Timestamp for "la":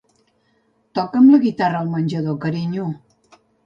1.35-1.41